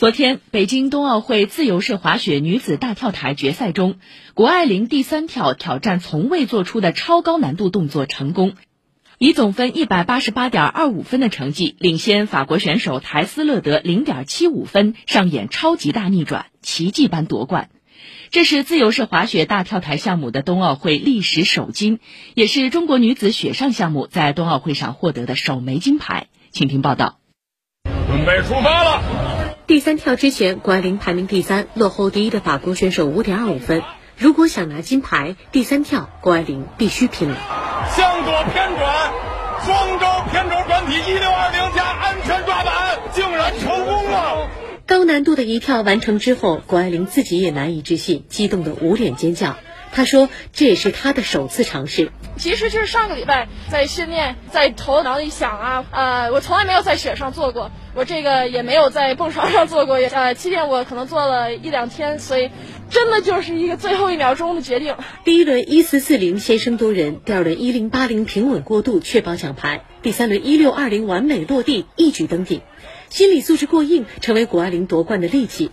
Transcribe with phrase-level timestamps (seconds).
[0.00, 3.96] 昨天，北京冬奥会自由式滑雪女子大跳台决赛中，
[4.32, 8.54] 谷爱凌第三跳挑战从未做出的超高难度动作成功，
[9.18, 17.68] 以总分一百八十八点二五分的成绩领先法国选手台斯勒德零点七五分，上演超级大逆转，奇迹般夺冠。
[18.30, 22.00] 这是自由式滑雪大跳台项目的冬奥会历史首金，
[22.32, 26.28] 也是中国女子雪上项目在冬奥会上获得的首枚金牌。
[26.52, 27.18] 请听报道。
[27.84, 29.29] 准备出发了。
[29.70, 33.84] 第三跳之前，谷爱凌排名第三，落后第一的法国选手五点二五分。
[34.16, 37.36] 如果想拿金牌，第三跳谷爱凌必须拼了。
[37.94, 39.12] 向左偏转，
[39.64, 44.48] 双周偏轴转体一六二零加安全抓板，竟然成功了！
[44.88, 49.56] 高难度的一跳完成之后，谷爱凌自己也难以置信，激动的捂脸尖叫。
[49.92, 52.10] 她说：“这也是她的首次尝试。
[52.36, 62.50] 其实就是上个礼拜在训练，在头脑里想啊，呃，我从来没有在雪上做过，我这个也没有在蹦床上做过，呃，起点我可能做了一两天，所以
[62.88, 64.94] 真的就是一个最后一秒钟的决定。
[65.24, 72.60] 第一轮一四四零先声夺人，第二轮一零八零平稳过渡，确保奖牌，第三轮一六二零完美落地，一举登顶。
[73.08, 75.70] 心理素质过硬，成为谷爱凌夺冠的利器。”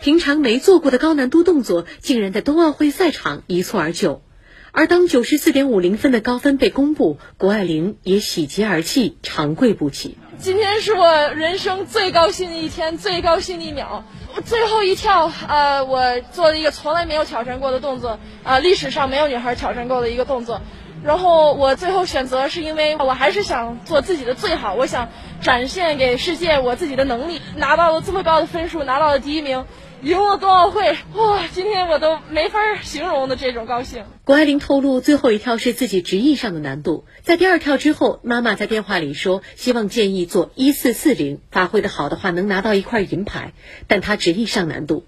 [0.00, 4.22] 平常没做过的高难度动作，竟然在冬奥会赛场一蹴而就。
[4.72, 10.16] 而当九十四点五零分的高分被公布，谷爱凌也喜极而泣，长跪不起。
[10.38, 14.04] 今天是我人生最高兴的一天，最高兴的一秒。
[14.36, 20.60] 我最后一跳，呃，我做了一个从来没有挑战过的动作，呃，历史上没有女孩挑战过的一个动作。
[21.04, 25.08] 然后我最后选择是因为我还是想做自己的最好，我想
[25.40, 29.64] 展现给世界我自己的能力，拿到了这么高的分数，拿到了第一名。
[30.00, 31.42] 赢了冬奥会，哇！
[31.52, 34.04] 今天我都没法形容的这种高兴。
[34.22, 37.04] 谷爱凌透露，最后一跳是自己执意上的难度。
[37.22, 43.54] 在第二跳之后，妈妈在电话里说，希望建议做一四四零，发挥的好的话能拿到一块银牌。
[43.88, 45.04] 但她执意上难度，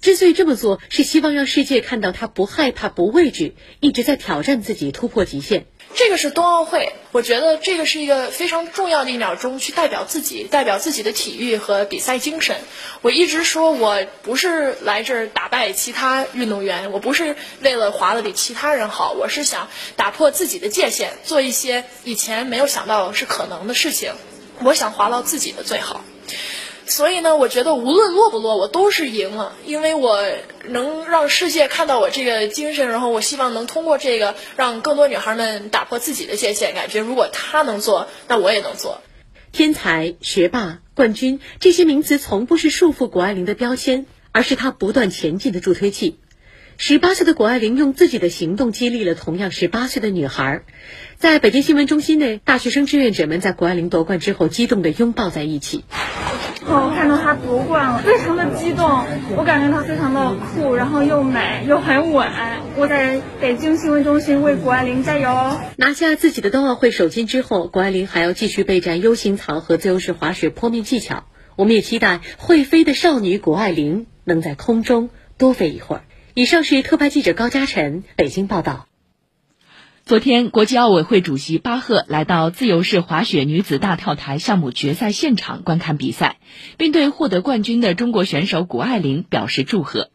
[0.00, 5.66] 之所以这么做，是希望让世界看到他不害怕、不畏惧，一直在挑战自己，突破极限。
[5.92, 12.56] 这个是冬奥会，我觉得这个是一个非常重要的一秒钟，去代表自己，代表自己的体育和比赛精神。
[13.02, 24.12] 我一直说，我不是来这儿打败其他运动员，我不是为了滑得比其他人好，我是想打破自己的界限，做一些以前没有想到是可能的事情。
[24.62, 26.04] 我想滑到自己的最好。
[26.90, 30.20] 所以呢，我觉得无论落不落，我都是赢了，因为我
[30.64, 39.00] 能让世界看到我这个精神，然后我希望能通过这个让更多女孩们打破自己的界限，感觉如果她能做，那我也能做。
[39.52, 46.18] 天才、学霸、冠军这些名词从不是束缚谷爱凌的标签，而是她不断前进的助推器。
[46.76, 50.62] 十八岁的谷爱凌用自己的行动激励了同样十八岁的女孩。
[51.18, 55.84] 在北京新闻中心内，大学生志愿者们在谷爱凌夺冠之后激动地拥抱在一起。
[56.72, 58.86] 我看到她夺冠了，非常的激动。
[59.36, 62.28] 我感觉她非常的酷，然后又美又很稳。
[62.76, 65.58] 我在北京新闻中心为谷爱凌加油！
[65.76, 71.24] 拿下自己的冬奥会首金之后，谷爱凌还要继续备战 U 型槽和自由式滑雪坡面技巧。
[71.56, 76.02] 我们也期待会飞的少女谷爱凌能在空中多飞一会儿。
[76.34, 78.86] 以上是特派记者高嘉晨北京报道。
[80.10, 86.40] 昨天，国际奥委会主席巴赫来到自由式滑雪女子大跳台项目决赛现场观看比赛，
[86.76, 90.10] 并对获得冠军的中国选手谷爱凌表示祝贺。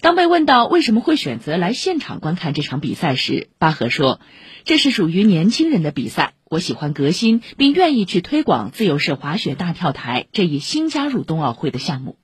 [0.00, 4.18] 当被问到为什么会选择来现场观看这场比赛时，巴赫说
[4.66, 12.16] ：“这是属于年轻人的比赛，我喜欢革新，并愿意去推广自由式滑雪大跳台这一新加入冬奥会的项目。”